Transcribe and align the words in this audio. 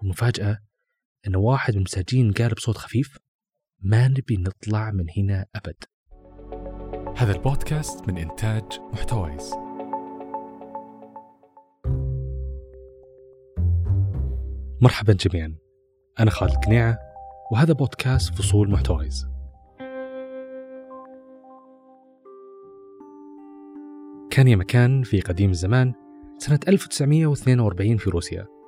والمفاجأة 0.00 0.58
أن 1.26 1.36
واحد 1.36 1.72
من 1.72 1.78
المساجين 1.78 2.32
قال 2.32 2.54
بصوت 2.54 2.76
خفيف 2.76 3.18
ما 3.82 4.08
نبي 4.08 4.36
نطلع 4.36 4.90
من 4.90 5.06
هنا 5.16 5.46
أبد. 5.54 5.84
هذا 7.16 7.32
البودكاست 7.32 8.08
من 8.08 8.18
إنتاج 8.18 8.64
محتويس 8.92 9.54
مرحبا 14.82 15.12
جميعا. 15.12 15.56
أنا 16.20 16.30
خالد 16.30 16.54
قنيعة 16.54 16.98
وهذا 17.52 17.72
بودكاست 17.72 18.34
فصول 18.34 18.70
محتويز. 18.70 19.26
كان 24.30 24.48
يا 24.48 24.56
مكان 24.56 25.02
في 25.02 25.20
قديم 25.20 25.50
الزمان 25.50 25.94
سنة 26.38 26.60
1942 26.68 27.96
في 27.96 28.10
روسيا. 28.10 28.59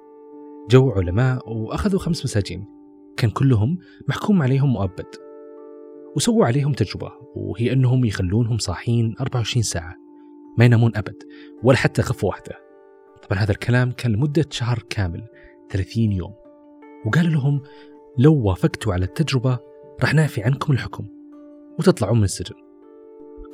جو 0.71 0.91
علماء 0.91 1.53
وأخذوا 1.53 2.01
خمس 2.01 2.25
مساجين. 2.25 2.67
كان 3.17 3.31
كلهم 3.31 3.79
محكوم 4.09 4.43
عليهم 4.43 4.73
مؤبد. 4.73 5.07
وسووا 6.17 6.47
عليهم 6.47 6.73
تجربة 6.73 7.13
وهي 7.37 7.73
أنهم 7.73 8.05
يخلونهم 8.05 8.59
صاحين 8.59 9.15
24 9.21 9.63
ساعة. 9.63 9.95
ما 10.59 10.65
ينامون 10.65 10.97
أبد 10.97 11.23
ولا 11.63 11.77
حتى 11.77 12.03
غفوة 12.03 12.31
واحدة. 12.31 12.59
طبعا 13.29 13.43
هذا 13.43 13.51
الكلام 13.51 13.93
كان 13.93 14.13
لمدة 14.13 14.45
شهر 14.51 14.85
كامل 14.91 15.27
30 15.71 16.13
يوم. 16.13 16.35
وقال 17.07 17.33
لهم 17.33 17.63
لو 18.19 18.35
وافقتوا 18.35 18.93
على 18.93 19.05
التجربة 19.05 19.59
راح 20.03 20.15
نعفي 20.15 20.43
عنكم 20.43 20.73
الحكم 20.73 21.07
وتطلعون 21.79 22.19
من 22.19 22.25
السجن. 22.25 22.55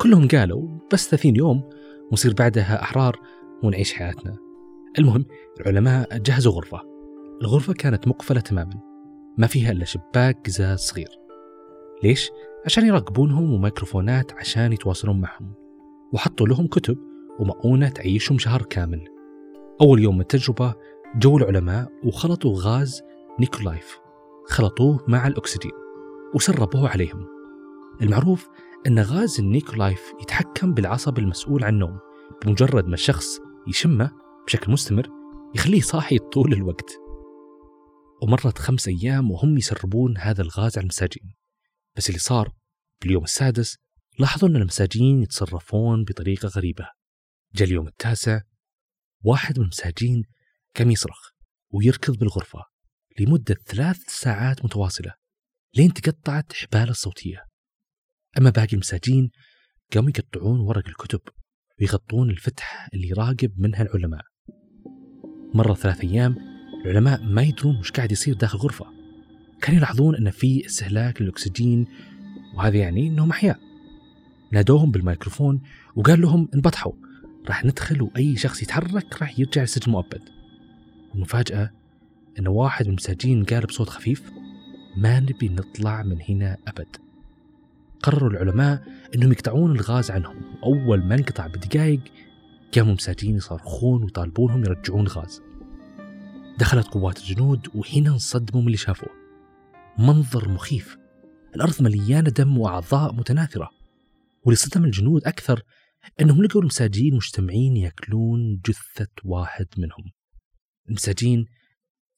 كلهم 0.01 0.27
قالوا 0.27 0.67
بس 0.93 1.09
30 1.09 1.35
يوم 1.35 1.69
ونصير 2.11 2.33
بعدها 2.33 2.81
أحرار 2.81 3.19
ونعيش 3.63 3.93
حياتنا. 3.93 4.37
المهم 4.99 5.25
العلماء 5.59 6.17
جهزوا 6.17 6.53
غرفة. 6.53 6.88
الغرفة 7.41 7.73
كانت 7.73 8.07
مقفلة 8.07 8.39
تماما. 8.39 8.79
ما 9.37 9.47
فيها 9.47 9.71
إلا 9.71 9.85
شباك 9.85 10.45
قزاز 10.45 10.79
صغير. 10.79 11.09
ليش؟ 12.03 12.31
عشان 12.65 12.87
يراقبونهم 12.87 13.53
وميكروفونات 13.53 14.31
عشان 14.33 14.73
يتواصلون 14.73 15.21
معهم. 15.21 15.53
وحطوا 16.13 16.47
لهم 16.47 16.67
كتب 16.67 16.97
ومؤونة 17.39 17.89
تعيشهم 17.89 18.37
شهر 18.37 18.61
كامل. 18.61 19.07
أول 19.81 19.99
يوم 19.99 20.15
من 20.15 20.21
التجربة 20.21 20.73
جو 21.15 21.37
العلماء 21.37 21.91
وخلطوا 22.03 22.55
غاز 22.57 23.01
نيكولايف. 23.39 23.99
خلطوه 24.47 25.05
مع 25.07 25.27
الأكسجين 25.27 25.71
وسربوه 26.35 26.89
عليهم. 26.89 27.25
المعروف 28.01 28.49
أن 28.87 28.99
غاز 28.99 29.39
النيكولايف 29.39 30.13
يتحكم 30.21 30.73
بالعصب 30.73 31.19
المسؤول 31.19 31.63
عن 31.63 31.73
النوم 31.73 31.97
بمجرد 32.45 32.87
ما 32.87 32.93
الشخص 32.93 33.39
يشمه 33.67 34.11
بشكل 34.47 34.71
مستمر 34.71 35.09
يخليه 35.55 35.81
صاحي 35.81 36.17
طول 36.17 36.53
الوقت. 36.53 37.08
ومرت 38.21 38.57
خمس 38.57 38.87
أيام 38.87 39.31
وهم 39.31 39.57
يسربون 39.57 40.17
هذا 40.17 40.41
الغاز 40.41 40.77
على 40.77 40.83
المساجين 40.83 41.33
بس 41.95 42.09
اللي 42.09 42.19
صار 42.19 42.53
باليوم 43.01 43.23
السادس 43.23 43.77
لاحظوا 44.19 44.49
أن 44.49 44.55
المساجين 44.55 45.23
يتصرفون 45.23 46.03
بطريقة 46.03 46.47
غريبة. 46.47 46.89
جاء 47.55 47.67
اليوم 47.67 47.87
التاسع 47.87 48.41
واحد 49.23 49.57
من 49.59 49.63
المساجين 49.63 50.23
قام 50.77 50.91
يصرخ 50.91 51.29
ويركض 51.73 52.17
بالغرفة 52.17 52.63
لمدة 53.19 53.55
ثلاث 53.65 53.97
ساعات 54.07 54.65
متواصلة 54.65 55.13
لين 55.75 55.93
تقطعت 55.93 56.53
حباله 56.53 56.91
الصوتية. 56.91 57.45
أما 58.37 58.49
باقي 58.49 58.73
المساجين 58.73 59.29
قاموا 59.93 60.09
يقطعون 60.09 60.59
ورق 60.59 60.87
الكتب 60.87 61.21
ويغطون 61.79 62.29
الفتح 62.29 62.89
اللي 62.93 63.07
يراقب 63.07 63.53
منها 63.57 63.81
العلماء. 63.81 64.25
مرة 65.53 65.73
ثلاث 65.73 66.01
أيام 66.01 66.48
العلماء 66.85 67.23
ما 67.23 67.41
يدرون 67.41 67.77
وش 67.77 67.91
قاعد 67.91 68.11
يصير 68.11 68.33
داخل 68.33 68.57
الغرفة. 68.57 68.85
كانوا 69.61 69.77
يلاحظون 69.77 70.15
أن 70.15 70.29
في 70.31 70.65
استهلاك 70.65 71.21
للأكسجين 71.21 71.87
وهذا 72.55 72.77
يعني 72.77 73.07
أنهم 73.07 73.29
أحياء. 73.29 73.59
نادوهم 74.51 74.91
بالميكروفون 74.91 75.61
وقال 75.95 76.21
لهم 76.21 76.49
انبطحوا 76.53 76.91
راح 77.47 77.65
ندخل 77.65 78.01
وأي 78.01 78.35
شخص 78.35 78.63
يتحرك 78.63 79.21
راح 79.21 79.39
يرجع 79.39 79.63
السجن 79.63 79.91
مؤبد. 79.91 80.21
والمفاجأة 81.11 81.71
أن 82.39 82.47
واحد 82.47 82.85
من 82.85 82.91
المساجين 82.91 83.43
قال 83.43 83.65
بصوت 83.65 83.89
خفيف 83.89 84.31
ما 84.97 85.19
نبي 85.19 85.49
نطلع 85.49 86.03
من 86.03 86.17
هنا 86.29 86.57
أبد. 86.67 86.95
قرروا 88.03 88.29
العلماء 88.29 88.83
أنهم 89.15 89.31
يقطعون 89.31 89.71
الغاز 89.71 90.11
عنهم. 90.11 90.35
وأول 90.63 91.03
ما 91.03 91.15
انقطع 91.15 91.47
بدقائق 91.47 92.01
قاموا 92.75 92.89
المساجين 92.89 93.35
يصرخون 93.35 94.03
ويطالبونهم 94.03 94.63
يرجعون 94.63 95.01
الغاز. 95.01 95.41
دخلت 96.59 96.87
قوات 96.87 97.17
الجنود 97.17 97.67
وهنا 97.75 98.09
انصدموا 98.09 98.61
من 98.61 98.67
اللي 98.67 98.77
شافوه. 98.77 99.09
منظر 99.97 100.49
مخيف. 100.49 100.97
الأرض 101.55 101.81
مليانة 101.81 102.29
دم 102.29 102.57
وأعضاء 102.57 103.13
متناثرة. 103.13 103.69
واللي 104.43 104.55
صدم 104.55 104.85
الجنود 104.85 105.23
أكثر 105.25 105.63
أنهم 106.21 106.43
لقوا 106.43 106.61
المساجين 106.61 107.15
مجتمعين 107.15 107.77
يأكلون 107.77 108.61
جثة 108.65 109.07
واحد 109.23 109.67
منهم. 109.77 110.11
المساجين 110.89 111.45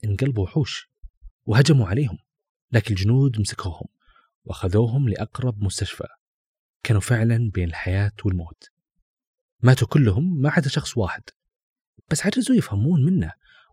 انقلبوا 0.03 0.43
وحوش 0.43 0.89
وهجموا 1.45 1.87
عليهم 1.87 2.17
لكن 2.71 2.95
الجنود 2.95 3.39
مسكوهم 3.39 3.87
وأخذوهم 4.43 5.09
لأقرب 5.09 5.63
مستشفى. 5.63 6.07
كانوا 6.83 7.01
فعلا 7.01 7.51
بين 7.53 7.69
الحياة 7.69 8.13
والموت. 8.25 8.63
ماتوا 9.63 9.87
كلهم 9.87 10.41
ما 10.41 10.49
عدا 10.49 10.69
شخص 10.69 10.97
واحد. 10.97 11.23
بس 12.11 12.25
عجزوا 12.25 12.55
يفهمون 12.55 13.05
منه. 13.05 13.31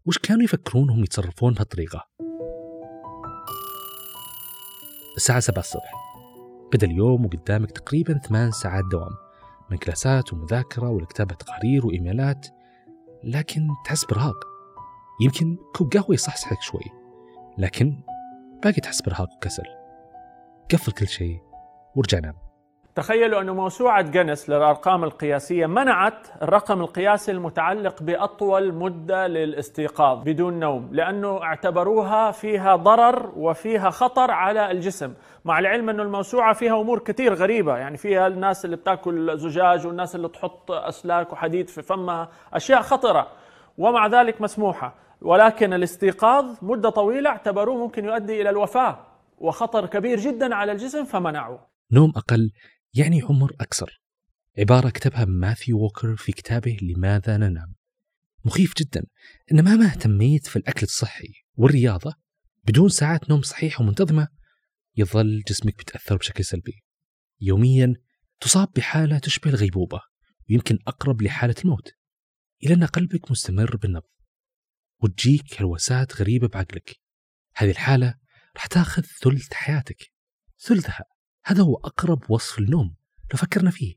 وش 0.08 0.18
كانوا 0.18 0.42
يفكرون 0.42 0.90
هم 0.90 1.04
يتصرفون 1.04 1.54
بهالطريقة. 1.54 2.08
الساعة 5.16 5.40
7 5.40 5.60
الصبح. 5.60 5.92
بدأ 6.72 6.86
اليوم 6.86 7.24
وقدامك 7.24 7.70
تقريبا 7.70 8.18
ثمان 8.18 8.50
ساعات 8.50 8.84
دوام 8.90 9.10
من 9.70 9.76
كلاسات 9.76 10.32
ومذاكرة 10.32 10.88
ولكتابة 10.90 11.34
تقارير 11.34 11.86
وإيميلات 11.86 12.46
لكن 13.24 13.68
تحس 13.84 14.04
برهاق. 14.04 14.36
يمكن 15.20 15.56
كوب 15.76 15.92
قهوة 15.92 16.14
يصحصحك 16.14 16.62
شوي 16.62 16.84
لكن 17.58 18.00
باقي 18.62 18.80
تحس 18.80 19.02
برهاق 19.02 19.28
وكسل. 19.36 19.66
قفل 20.72 20.92
كل 20.92 21.08
شيء 21.08 21.40
وارجع 21.96 22.18
نام. 22.18 22.47
تخيلوا 22.94 23.40
أن 23.40 23.50
موسوعة 23.50 24.02
جنس 24.02 24.50
للأرقام 24.50 25.04
القياسية 25.04 25.66
منعت 25.66 26.26
الرقم 26.42 26.80
القياسي 26.80 27.32
المتعلق 27.32 28.02
بأطول 28.02 28.74
مدة 28.74 29.26
للاستيقاظ 29.26 30.22
بدون 30.24 30.60
نوم 30.60 30.88
لأنه 30.92 31.42
اعتبروها 31.42 32.30
فيها 32.30 32.76
ضرر 32.76 33.32
وفيها 33.36 33.90
خطر 33.90 34.30
على 34.30 34.70
الجسم. 34.70 35.14
مع 35.44 35.58
العلم 35.58 35.88
أنه 35.88 36.02
الموسوعة 36.02 36.54
فيها 36.54 36.80
أمور 36.80 36.98
كثير 36.98 37.34
غريبة 37.34 37.76
يعني 37.76 37.96
فيها 37.96 38.26
الناس 38.26 38.64
اللي 38.64 38.76
بتاكل 38.76 39.38
زجاج 39.38 39.86
والناس 39.86 40.14
اللي 40.16 40.28
تحط 40.28 40.70
أسلاك 40.70 41.32
وحديد 41.32 41.68
في 41.68 41.82
فمها 41.82 42.28
أشياء 42.52 42.82
خطرة 42.82 43.28
ومع 43.78 44.06
ذلك 44.06 44.40
مسموحة. 44.40 44.94
ولكن 45.22 45.72
الاستيقاظ 45.72 46.44
مدة 46.62 46.90
طويلة 46.90 47.30
اعتبروه 47.30 47.76
ممكن 47.76 48.04
يؤدي 48.04 48.40
إلى 48.40 48.50
الوفاة 48.50 48.98
وخطر 49.38 49.86
كبير 49.86 50.18
جدا 50.18 50.54
على 50.54 50.72
الجسم 50.72 51.04
فمنعوه. 51.04 51.68
نوم 51.92 52.12
أقل 52.16 52.50
يعني 52.94 53.22
عمر 53.22 53.52
أكثر. 53.60 54.00
عبارة 54.58 54.90
كتبها 54.90 55.24
ماثيو 55.24 55.78
ووكر 55.78 56.16
في 56.16 56.32
كتابه 56.32 56.76
لماذا 56.82 57.36
ننام. 57.36 57.74
مخيف 58.44 58.74
جدا 58.78 59.06
إن 59.52 59.64
مهما 59.64 59.86
اهتميت 59.86 60.46
في 60.46 60.56
الأكل 60.56 60.82
الصحي 60.82 61.32
والرياضة 61.54 62.14
بدون 62.64 62.88
ساعات 62.88 63.30
نوم 63.30 63.42
صحيحة 63.42 63.82
ومنتظمة 63.82 64.28
يظل 64.96 65.42
جسمك 65.48 65.76
بيتأثر 65.76 66.16
بشكل 66.16 66.44
سلبي. 66.44 66.84
يوميا 67.40 67.94
تصاب 68.40 68.68
بحالة 68.76 69.18
تشبه 69.18 69.50
الغيبوبة 69.50 70.00
ويمكن 70.50 70.78
أقرب 70.86 71.22
لحالة 71.22 71.54
الموت. 71.64 71.92
إلى 72.64 72.74
أن 72.74 72.84
قلبك 72.84 73.30
مستمر 73.30 73.76
بالنبض 73.76 74.08
وتجيك 75.02 75.60
هلوسات 75.60 76.20
غريبة 76.20 76.48
بعقلك. 76.48 76.96
هذه 77.56 77.70
الحالة 77.70 78.14
راح 78.56 78.66
تاخذ 78.66 79.02
ثلث 79.02 79.52
حياتك 79.52 80.12
ثلثها. 80.58 81.04
هذا 81.48 81.62
هو 81.62 81.74
أقرب 81.76 82.30
وصف 82.30 82.58
النوم 82.58 82.96
لو 83.32 83.38
فكرنا 83.38 83.70
فيه. 83.70 83.94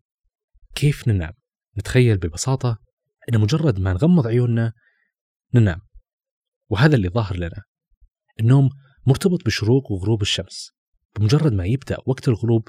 كيف 0.75 1.07
ننام؟ 1.07 1.33
نتخيل 1.77 2.17
ببساطة 2.17 2.81
أن 3.29 3.39
مجرد 3.39 3.79
ما 3.79 3.93
نغمض 3.93 4.27
عيوننا 4.27 4.73
ننام. 5.55 5.81
وهذا 6.69 6.95
اللي 6.95 7.09
ظاهر 7.09 7.35
لنا. 7.37 7.63
النوم 8.39 8.69
مرتبط 9.07 9.45
بشروق 9.45 9.91
وغروب 9.91 10.21
الشمس. 10.21 10.71
بمجرد 11.15 11.53
ما 11.53 11.65
يبدأ 11.65 11.97
وقت 12.05 12.27
الغروب 12.27 12.67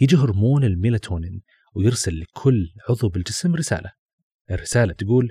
يجي 0.00 0.16
هرمون 0.16 0.64
الميلاتونين 0.64 1.42
ويرسل 1.74 2.20
لكل 2.20 2.74
عضو 2.88 3.08
بالجسم 3.08 3.54
رسالة. 3.54 3.92
الرسالة 4.50 4.92
تقول 4.92 5.30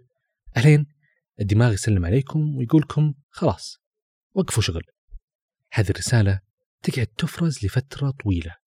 أهلين 0.57 0.85
الدماغ 1.39 1.73
يسلم 1.73 2.05
عليكم 2.05 2.55
ويقولكم 2.55 3.13
خلاص 3.29 3.77
وقفوا 4.33 4.63
شغل. 4.63 4.83
هذه 5.73 5.89
الرسالة 5.89 6.39
تقعد 6.83 7.07
تفرز 7.07 7.65
لفترة 7.65 8.11
طويلة. 8.23 8.62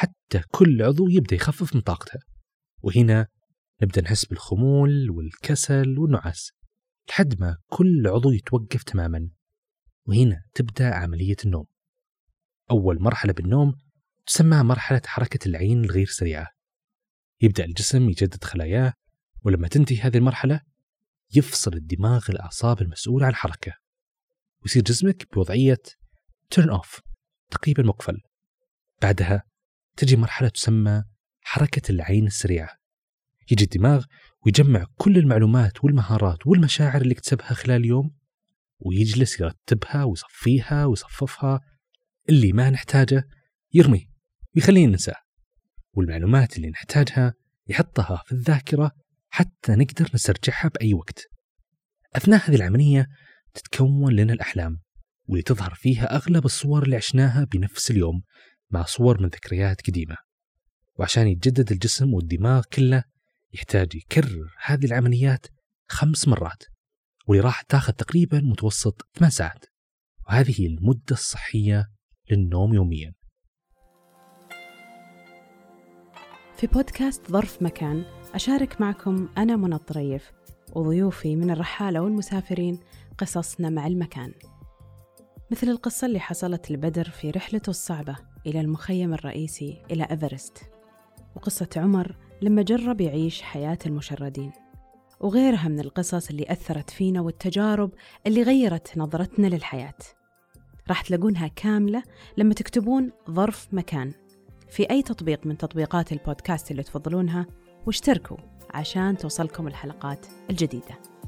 حتى 0.00 0.40
كل 0.50 0.82
عضو 0.82 1.08
يبدأ 1.08 1.36
يخفف 1.36 1.74
من 1.74 1.80
طاقته. 1.80 2.20
وهنا 2.82 3.26
نبدأ 3.82 4.02
نحس 4.02 4.24
بالخمول 4.24 5.10
والكسل 5.10 5.98
والنعاس 5.98 6.52
لحد 7.08 7.40
ما 7.40 7.56
كل 7.68 8.06
عضو 8.06 8.30
يتوقف 8.30 8.82
تماما. 8.82 9.30
وهنا 10.06 10.42
تبدأ 10.54 10.94
عملية 10.94 11.36
النوم. 11.44 11.66
أول 12.70 13.02
مرحلة 13.02 13.32
بالنوم 13.32 13.72
تسمى 14.26 14.62
مرحلة 14.62 15.02
حركة 15.06 15.48
العين 15.48 15.84
الغير 15.84 16.06
سريعة. 16.06 16.46
يبدأ 17.40 17.64
الجسم 17.64 18.10
يجدد 18.10 18.44
خلاياه 18.44 18.92
ولما 19.44 19.68
تنتهي 19.68 20.00
هذه 20.00 20.16
المرحلة 20.16 20.60
يفصل 21.34 21.72
الدماغ 21.72 22.26
الأعصاب 22.28 22.82
المسؤولة 22.82 23.26
عن 23.26 23.32
الحركة. 23.32 23.72
ويصير 24.62 24.82
جسمك 24.82 25.34
بوضعية 25.34 25.82
turn 26.54 26.68
off 26.78 27.00
تقريبا 27.50 27.82
مقفل. 27.82 28.20
بعدها 29.02 29.49
تجي 29.96 30.16
مرحلة 30.16 30.48
تسمى 30.48 31.04
حركة 31.40 31.92
العين 31.92 32.26
السريعة. 32.26 32.76
يجي 33.50 33.64
الدماغ 33.64 34.04
ويجمع 34.46 34.86
كل 34.94 35.18
المعلومات 35.18 35.84
والمهارات 35.84 36.46
والمشاعر 36.46 37.00
اللي 37.00 37.14
اكتسبها 37.14 37.54
خلال 37.54 37.76
اليوم 37.76 38.16
ويجلس 38.78 39.40
يرتبها 39.40 40.04
ويصفيها 40.04 40.84
ويصففها. 40.84 41.60
اللي 42.28 42.52
ما 42.52 42.70
نحتاجه 42.70 43.28
يرميه 43.72 44.06
ويخلينا 44.56 44.90
ننساه 44.92 45.16
والمعلومات 45.92 46.56
اللي 46.56 46.70
نحتاجها 46.70 47.34
يحطها 47.68 48.22
في 48.26 48.32
الذاكرة 48.32 48.92
حتى 49.28 49.72
نقدر 49.72 50.10
نسترجعها 50.14 50.68
بأي 50.68 50.94
وقت. 50.94 51.26
أثناء 52.16 52.50
هذه 52.50 52.54
العملية 52.54 53.06
تتكون 53.54 54.12
لنا 54.12 54.32
الأحلام 54.32 54.80
واللي 55.28 55.42
تظهر 55.42 55.74
فيها 55.74 56.16
أغلب 56.16 56.44
الصور 56.44 56.82
اللي 56.82 56.96
عشناها 56.96 57.44
بنفس 57.44 57.90
اليوم. 57.90 58.22
مع 58.70 58.84
صور 58.84 59.22
من 59.22 59.28
ذكريات 59.28 59.86
قديمة. 59.86 60.16
وعشان 60.98 61.26
يتجدد 61.26 61.72
الجسم 61.72 62.14
والدماغ 62.14 62.62
كله 62.72 63.04
يحتاج 63.52 63.94
يكرر 63.94 64.54
هذه 64.64 64.84
العمليات 64.84 65.46
خمس 65.88 66.28
مرات 66.28 66.62
واللي 67.26 67.44
راح 67.44 67.62
تاخذ 67.62 67.92
تقريبا 67.92 68.40
متوسط 68.40 69.06
8 69.14 69.30
ساعات. 69.30 69.64
وهذه 70.28 70.60
هي 70.60 70.66
المدة 70.66 71.02
الصحية 71.10 71.86
للنوم 72.30 72.74
يوميا. 72.74 73.12
في 76.56 76.66
بودكاست 76.66 77.30
ظرف 77.30 77.62
مكان 77.62 78.04
أشارك 78.34 78.80
معكم 78.80 79.28
أنا 79.38 79.56
منى 79.56 79.74
الطريف 79.74 80.32
وضيوفي 80.72 81.36
من 81.36 81.50
الرحالة 81.50 82.00
والمسافرين 82.00 82.80
قصصنا 83.18 83.70
مع 83.70 83.86
المكان. 83.86 84.32
مثل 85.50 85.68
القصة 85.68 86.06
اللي 86.06 86.20
حصلت 86.20 86.70
لبدر 86.70 87.10
في 87.10 87.30
رحلته 87.30 87.70
الصعبة. 87.70 88.29
إلى 88.46 88.60
المخيم 88.60 89.14
الرئيسي 89.14 89.82
إلى 89.90 90.04
إيفرست. 90.10 90.58
وقصة 91.36 91.68
عمر 91.76 92.16
لما 92.42 92.62
جرب 92.62 93.00
يعيش 93.00 93.42
حياة 93.42 93.78
المشردين. 93.86 94.52
وغيرها 95.20 95.68
من 95.68 95.80
القصص 95.80 96.30
اللي 96.30 96.46
أثرت 96.48 96.90
فينا 96.90 97.20
والتجارب 97.20 97.90
اللي 98.26 98.42
غيرت 98.42 98.98
نظرتنا 98.98 99.46
للحياة. 99.46 99.94
راح 100.88 101.02
تلاقونها 101.02 101.48
كاملة 101.48 102.02
لما 102.36 102.54
تكتبون 102.54 103.10
ظرف 103.30 103.68
مكان 103.72 104.12
في 104.68 104.90
أي 104.90 105.02
تطبيق 105.02 105.46
من 105.46 105.58
تطبيقات 105.58 106.12
البودكاست 106.12 106.70
اللي 106.70 106.82
تفضلونها 106.82 107.46
واشتركوا 107.86 108.36
عشان 108.70 109.16
توصلكم 109.16 109.68
الحلقات 109.68 110.26
الجديدة. 110.50 111.19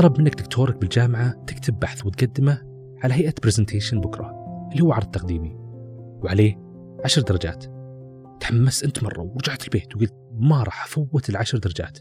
طلب 0.00 0.20
منك 0.20 0.34
دكتورك 0.34 0.76
بالجامعة 0.76 1.44
تكتب 1.44 1.78
بحث 1.78 2.06
وتقدمه 2.06 2.62
على 3.02 3.14
هيئة 3.14 3.34
برزنتيشن 3.42 4.00
بكرة 4.00 4.30
اللي 4.72 4.82
هو 4.82 4.92
عرض 4.92 5.06
تقديمي. 5.10 5.56
وعليه 6.22 6.56
عشر 7.04 7.22
درجات. 7.22 7.64
تحمست 8.40 8.84
أنت 8.84 9.02
مرة 9.04 9.20
ورجعت 9.20 9.64
البيت 9.64 9.96
وقلت 9.96 10.14
ما 10.32 10.62
راح 10.62 10.84
أفوت 10.84 11.30
العشر 11.30 11.58
درجات. 11.58 11.98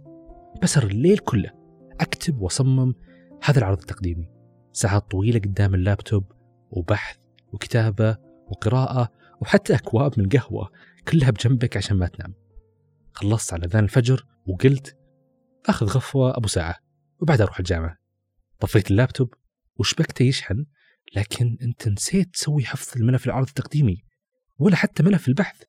بسر 0.64 0.84
الليل 0.84 1.18
كله 1.18 1.50
أكتب 2.02 2.42
وأصمم 2.42 2.94
هذا 3.44 3.60
العرض 3.60 3.80
التقديمي. 3.80 4.30
ساعات 4.74 5.12
طويلة 5.12 5.40
قدام 5.40 5.76
اللابتوب 5.76 6.32
وبحث 6.72 7.18
وكتابة 7.54 8.18
وقراءة 8.48 9.10
وحتى 9.42 9.76
أكواب 9.76 10.20
من 10.20 10.30
قهوة 10.30 10.70
كلها 11.08 11.32
بجنبك 11.32 11.78
عشان 11.78 11.98
ما 11.98 12.08
تنام. 12.08 12.34
خلصت 13.14 13.54
على 13.54 13.66
أذان 13.66 13.84
الفجر 13.84 14.26
وقلت 14.48 14.98
أخذ 15.66 15.86
غفوة 15.86 16.38
أبو 16.38 16.48
ساعة. 16.48 16.89
وبعدها 17.22 17.46
أروح 17.46 17.60
الجامعة. 17.60 17.98
طفيت 18.60 18.92
اللابتوب 18.92 19.34
وشبكته 19.76 20.24
يشحن 20.24 20.66
لكن 21.16 21.58
أنت 21.62 21.88
نسيت 21.88 22.34
تسوي 22.34 22.66
حفظ 22.66 22.98
الملف 22.98 23.26
العرض 23.26 23.48
التقديمي 23.48 24.04
ولا 24.58 24.76
حتى 24.76 25.04
ملف 25.04 25.28
البحث. 25.28 25.64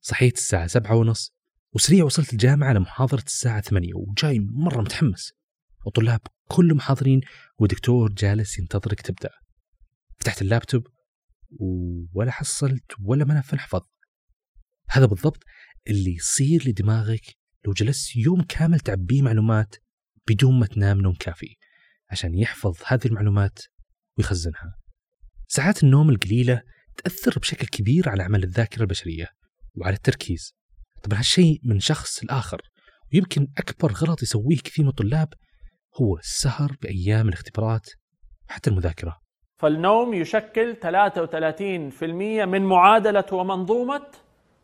صحيت 0.00 0.36
الساعة 0.36 0.66
سبعة 0.66 0.94
ونص 0.96 1.34
وسريع 1.72 2.04
وصلت 2.04 2.32
الجامعة 2.32 2.72
لمحاضرة 2.72 3.22
الساعة 3.26 3.60
ثمانية 3.60 3.94
وجاي 3.94 4.38
مرة 4.40 4.80
متحمس. 4.80 5.32
وطلاب 5.86 6.20
كلهم 6.48 6.80
حاضرين 6.80 7.20
ودكتور 7.58 8.12
جالس 8.12 8.58
ينتظرك 8.58 9.00
تبدأ. 9.00 9.30
فتحت 10.18 10.42
اللابتوب 10.42 10.86
ولا 12.12 12.30
حصلت 12.30 12.92
ولا 13.04 13.24
ملف 13.24 13.52
انحفظ 13.52 13.80
هذا 14.90 15.06
بالضبط 15.06 15.44
اللي 15.88 16.14
يصير 16.14 16.68
لدماغك 16.68 17.36
لو 17.66 17.72
جلست 17.72 18.16
يوم 18.16 18.42
كامل 18.42 18.80
تعبيه 18.80 19.22
معلومات 19.22 19.76
بدون 20.28 20.58
ما 20.58 20.66
تنام 20.66 21.00
نوم 21.00 21.14
كافي 21.14 21.56
عشان 22.10 22.34
يحفظ 22.34 22.76
هذه 22.86 23.06
المعلومات 23.06 23.58
ويخزنها. 24.18 24.76
ساعات 25.48 25.82
النوم 25.82 26.10
القليلة 26.10 26.62
تأثر 26.96 27.38
بشكل 27.38 27.66
كبير 27.66 28.08
على 28.08 28.22
عمل 28.22 28.42
الذاكرة 28.42 28.82
البشرية 28.82 29.26
وعلى 29.76 29.94
التركيز. 29.94 30.54
طبعا 31.02 31.18
هالشيء 31.18 31.60
من 31.64 31.80
شخص 31.80 32.24
لآخر 32.24 32.60
ويمكن 33.12 33.46
أكبر 33.58 33.92
غلط 33.92 34.22
يسويه 34.22 34.56
كثير 34.56 34.84
من 34.84 34.90
الطلاب 34.90 35.28
هو 36.00 36.18
السهر 36.18 36.76
بأيام 36.82 37.28
الاختبارات 37.28 37.86
وحتى 38.48 38.70
المذاكرة. 38.70 39.16
فالنوم 39.56 40.14
يشكل 40.14 40.76
33% 40.76 42.02
من 42.44 42.62
معادلة 42.62 43.24
ومنظومة 43.32 44.06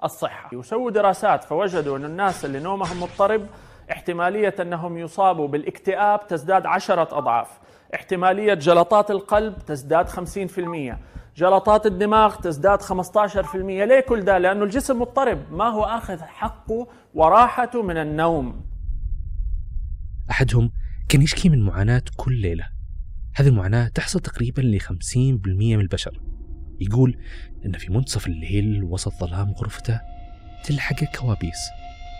الصحة. 0.05 0.57
وسووا 0.57 0.91
دراسات 0.91 1.45
فوجدوا 1.45 1.99
أن 1.99 2.05
الناس 2.05 2.45
اللي 2.45 2.61
نومهم 2.61 3.03
مضطرب 3.03 3.47
احتمالية 3.93 4.55
أنهم 4.61 4.99
يصابوا 4.99 5.49
بالاكتئاب 5.49 6.27
تزداد 6.27 6.67
عشرة 6.67 7.19
أضعاف. 7.19 7.49
احتمالية 7.95 8.55
جلطات 8.55 9.11
القلب 9.11 9.59
تزداد 9.59 10.09
50% 10.09 10.99
جلطات 11.37 11.87
الدماغ 11.87 12.35
تزداد 12.35 12.83
15% 12.83 13.57
ليه 13.57 14.01
كل 14.01 14.21
ده؟ 14.21 14.39
لأنه 14.39 14.65
الجسم 14.65 15.01
مضطرب. 15.01 15.53
ما 15.53 15.65
هو 15.65 15.85
أخذ 15.85 16.19
حقه 16.23 16.89
وراحته 17.15 17.83
من 17.83 17.97
النوم. 17.97 18.67
أحدهم 20.31 20.71
كان 21.09 21.23
يشكي 21.23 21.49
من 21.49 21.63
معاناة 21.63 22.03
كل 22.17 22.41
ليلة. 22.41 22.65
هذه 23.37 23.49
المعاناة 23.49 23.89
تحصل 23.89 24.21
تقريبا 24.21 24.61
ل 24.61 24.81
50% 24.81 25.77
من 25.77 25.81
البشر. 25.81 26.21
يقول 26.81 27.17
أن 27.67 27.73
في 27.73 27.93
منتصف 27.93 28.27
الليل 28.27 28.85
وسط 28.85 29.13
ظلام 29.13 29.53
غرفته 29.53 30.01
تلحقه 30.65 31.07
كوابيس. 31.19 31.59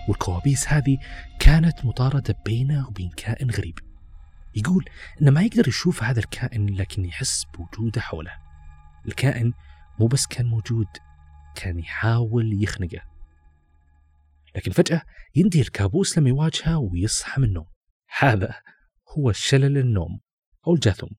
والكوابيس 0.09 0.69
هذه 0.69 0.99
كانت 1.39 1.85
مطاردة 1.85 2.35
بينه 2.47 2.89
وبين 2.89 3.11
كائن 3.11 3.51
غريب. 3.51 3.79
يقول 4.55 4.85
أنه 5.23 5.31
ما 5.31 5.43
يقدر 5.43 5.69
يشوف 5.69 6.03
هذا 6.03 6.21
الكائن 6.21 6.75
لكن 6.75 7.05
يحس 7.05 7.45
بوجوده 7.45 8.01
حوله. 8.01 8.33
الكائن 9.07 9.53
مو 10.01 10.07
بس 10.07 10.27
كان 10.27 10.47
موجود 10.47 10.87
كان 11.55 11.79
يحاول 11.79 12.63
يخنقه. 12.63 13.01
لكن 14.57 14.71
فجأة 14.71 15.03
ينتهي 15.37 15.61
الكابوس 15.61 16.19
لما 16.19 16.29
يواجهه 16.29 16.79
ويصحى 16.79 17.41
من 17.41 17.49
النوم. 17.49 17.67
هذا 18.19 18.55
هو 19.19 19.33
شلل 19.33 19.79
النوم 19.79 20.21
أو 20.67 20.75
الجاثوم 20.75 21.11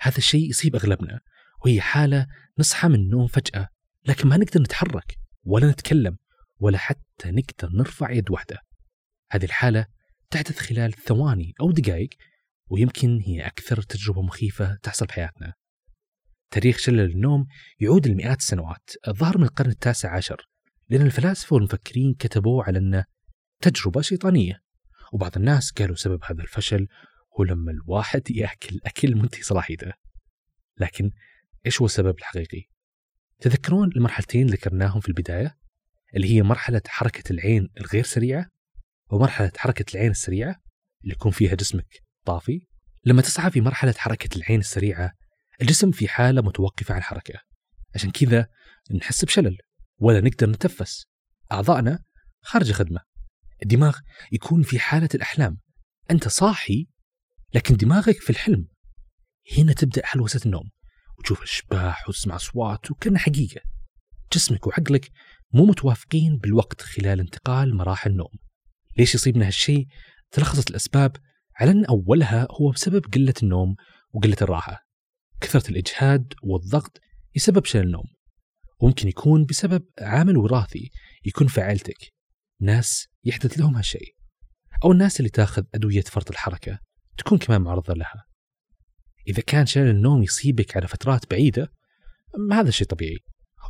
هذا 0.00 0.18
الشيء 0.18 0.50
يصيب 0.50 0.76
أغلبنا 0.76 1.20
وهي 1.64 1.80
حالة 1.80 2.26
نصحى 2.58 2.88
من 2.88 2.94
النوم 2.94 3.26
فجأة 3.26 3.68
لكن 4.06 4.28
ما 4.28 4.36
نقدر 4.36 4.60
نتحرك 4.60 5.18
ولا 5.44 5.70
نتكلم. 5.70 6.16
ولا 6.62 6.78
حتى 6.78 7.30
نقدر 7.30 7.70
نرفع 7.72 8.10
يد 8.10 8.30
واحدة 8.30 8.58
هذه 9.32 9.44
الحالة 9.44 9.86
تحدث 10.30 10.58
خلال 10.58 10.92
ثواني 10.92 11.54
أو 11.60 11.70
دقائق 11.70 12.10
ويمكن 12.70 13.20
هي 13.20 13.46
أكثر 13.46 13.82
تجربة 13.82 14.22
مخيفة 14.22 14.78
تحصل 14.82 15.06
بحياتنا 15.06 15.52
تاريخ 16.50 16.78
شلل 16.78 17.10
النوم 17.10 17.46
يعود 17.80 18.08
لمئات 18.08 18.38
السنوات 18.38 18.90
الظاهر 19.08 19.38
من 19.38 19.44
القرن 19.44 19.70
التاسع 19.70 20.16
عشر 20.16 20.48
لأن 20.88 21.02
الفلاسفة 21.02 21.54
والمفكرين 21.54 22.14
كتبوا 22.14 22.64
على 22.64 22.78
أنه 22.78 23.04
تجربة 23.60 24.00
شيطانية 24.00 24.62
وبعض 25.12 25.36
الناس 25.36 25.72
قالوا 25.72 25.96
سبب 25.96 26.20
هذا 26.24 26.42
الفشل 26.42 26.86
هو 27.38 27.44
لما 27.44 27.72
الواحد 27.72 28.30
يأكل 28.30 28.80
أكل 28.86 29.14
منتهي 29.14 29.42
صلاحيته. 29.42 29.92
لكن 30.78 31.10
إيش 31.66 31.80
هو 31.80 31.86
السبب 31.86 32.18
الحقيقي؟ 32.18 32.62
تذكرون 33.40 33.90
المرحلتين 33.96 34.46
ذكرناهم 34.46 35.00
في 35.00 35.08
البداية؟ 35.08 35.61
اللي 36.16 36.34
هي 36.34 36.42
مرحلة 36.42 36.82
حركة 36.86 37.32
العين 37.32 37.68
الغير 37.80 38.04
سريعة 38.04 38.46
ومرحله 39.10 39.52
حركة 39.56 39.84
العين 39.94 40.10
السريعة 40.10 40.56
اللي 41.02 41.12
يكون 41.12 41.32
فيها 41.32 41.54
جسمك 41.54 42.02
طافي. 42.24 42.66
لما 43.04 43.22
تصحى 43.22 43.50
في 43.50 43.60
مرحلة 43.60 43.94
حركة 43.98 44.36
العين 44.36 44.60
السريعة 44.60 45.12
الجسم 45.62 45.90
في 45.90 46.08
حالة 46.08 46.42
متوقفة 46.42 46.94
عن 46.94 46.98
الحركه. 46.98 47.40
عشان 47.94 48.10
كذا 48.10 48.46
نحس 48.94 49.24
بشلل 49.24 49.58
ولا 49.98 50.20
نقدر 50.20 50.50
نتنفس. 50.50 51.04
اعضائنا 51.52 52.04
خارج 52.42 52.72
خدمة. 52.72 53.00
الدماغ 53.62 53.98
يكون 54.32 54.62
في 54.62 54.78
حالة 54.78 55.08
الأحلام 55.14 55.58
أنت 56.10 56.28
صاحي 56.28 56.86
لكن 57.54 57.76
دماغك 57.76 58.20
في 58.20 58.30
الحلم 58.30 58.68
هنا 59.58 59.72
تبدأ 59.72 60.06
حلوسة 60.06 60.40
النوم 60.46 60.70
وتشوف 61.18 61.42
أشباح 61.42 62.08
وتسمع 62.08 62.36
أصوات 62.36 62.90
وكأنها 62.90 63.18
حقيقة 63.18 63.60
جسمك 64.32 64.66
وعقلك 64.66 65.10
مو 65.52 65.64
متوافقين 65.64 66.38
بالوقت 66.38 66.80
خلال 66.80 67.20
انتقال 67.20 67.76
مراحل 67.76 68.10
النوم 68.10 68.32
ليش 68.98 69.14
يصيبنا 69.14 69.46
هالشيء؟ 69.46 69.86
تلخصت 70.30 70.70
الأسباب 70.70 71.16
على 71.56 71.70
أن 71.70 71.84
أولها 71.84 72.48
هو 72.50 72.70
بسبب 72.70 73.04
قلة 73.14 73.34
النوم 73.42 73.76
وقلة 74.12 74.36
الراحة. 74.42 74.86
كثرة 75.40 75.70
الإجهاد 75.70 76.34
والضغط 76.42 77.00
يسبب 77.34 77.64
شلل 77.64 77.82
النوم. 77.82 78.04
وممكن 78.80 79.08
يكون 79.08 79.44
بسبب 79.44 79.84
عامل 80.00 80.36
وراثي 80.36 80.90
يكون 81.24 81.46
في 81.46 81.60
عائلتك 81.60 82.12
ناس 82.60 83.08
يحدث 83.24 83.58
لهم 83.58 83.76
هالشيء 83.76 84.16
أو 84.84 84.92
الناس 84.92 85.20
اللي 85.20 85.30
تاخذ 85.30 85.64
أدوية 85.74 86.02
فرط 86.02 86.30
الحركة 86.30 86.78
تكون 87.18 87.38
كمان 87.38 87.60
معرضة 87.60 87.94
لها. 87.94 88.24
إذا 89.28 89.42
كان 89.42 89.66
شلل 89.66 89.90
النوم 89.90 90.22
يصيبك 90.22 90.76
على 90.76 90.88
فترات 90.88 91.30
بعيدة 91.30 91.72
هذا 92.52 92.70
شيء 92.70 92.86
طبيعي. 92.86 93.18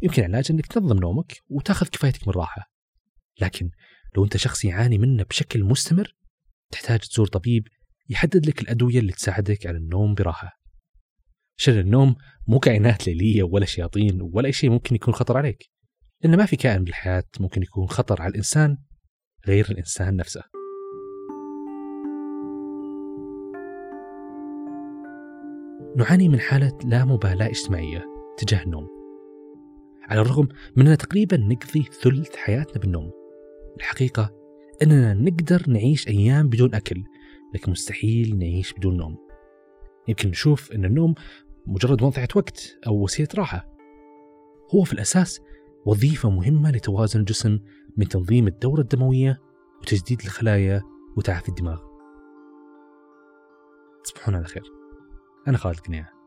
يمكن 0.02 0.22
علاج 0.22 0.46
أنك 0.50 0.66
تنظم 0.66 0.96
نومك 0.96 1.32
وتاخذ 1.48 1.88
كفايتك 1.88 2.28
من 2.28 2.34
راحة. 2.34 2.72
لكن 3.40 3.70
لو 4.16 4.24
أنت 4.24 4.36
شخص 4.36 4.64
يعاني 4.64 4.98
منه 4.98 5.22
بشكل 5.22 5.64
مستمر 5.64 6.16
تحتاج 6.70 6.98
تزور 6.98 7.26
طبيب 7.26 7.68
يحدد 8.08 8.46
لك 8.46 8.62
الأدوية 8.62 8.98
اللي 8.98 9.12
تساعدك 9.12 9.66
على 9.66 9.76
النوم 9.76 10.14
براحة. 10.14 10.60
شلل 11.56 11.78
النوم 11.78 12.16
مو 12.46 12.58
كائنات 12.58 13.06
ليلية 13.06 13.42
ولا 13.42 13.66
شياطين 13.66 14.18
ولا 14.22 14.46
أي 14.46 14.52
شيء 14.52 14.70
ممكن 14.70 14.94
يكون 14.94 15.14
خطر 15.14 15.36
عليك. 15.36 15.70
لأن 16.22 16.36
ما 16.36 16.46
في 16.46 16.56
كائن 16.56 16.84
بالحياة 16.84 17.24
ممكن 17.40 17.62
يكون 17.62 17.86
خطر 17.86 18.22
على 18.22 18.30
الإنسان 18.30 18.78
غير 19.46 19.70
الإنسان 19.70 20.16
نفسه. 20.16 20.42
نعاني 25.96 26.28
من 26.28 26.40
حالة 26.40 26.78
لا 26.84 27.04
مبالاة 27.04 27.48
اجتماعية 27.48 28.04
تجاه 28.38 28.62
النوم. 28.62 29.01
على 30.02 30.20
الرغم 30.20 30.48
من 30.76 30.82
أننا 30.82 30.94
تقريبا 30.94 31.36
نقضي 31.36 31.82
ثلث 31.82 32.36
حياتنا 32.36 32.78
بالنوم. 32.78 33.10
الحقيقة 33.76 34.30
أننا 34.82 35.14
نقدر 35.14 35.62
نعيش 35.68 36.08
أيام 36.08 36.48
بدون 36.48 36.74
أكل 36.74 37.04
لكن 37.54 37.72
مستحيل 37.72 38.38
نعيش 38.38 38.72
بدون 38.72 38.96
نوم. 38.96 39.16
يمكن 40.08 40.28
نشوف 40.28 40.72
أن 40.72 40.84
النوم 40.84 41.14
مجرد 41.66 42.02
مضيعة 42.02 42.28
وقت 42.36 42.78
أو 42.86 43.02
وسيلة 43.02 43.28
راحة. 43.34 43.68
هو 44.74 44.84
في 44.84 44.92
الأساس 44.92 45.40
وظيفة 45.86 46.30
مهمة 46.30 46.70
لتوازن 46.70 47.20
الجسم 47.20 47.58
من 47.96 48.08
تنظيم 48.08 48.46
الدورة 48.46 48.80
الدموية 48.80 49.40
وتجديد 49.80 50.20
الخلايا 50.20 50.82
وتعافي 51.16 51.48
الدماغ. 51.48 51.80
تصبحون 54.04 54.34
على 54.34 54.44
خير. 54.44 54.64
أنا 55.48 55.58
خالد 55.58 55.80
قنيعه 55.80 56.21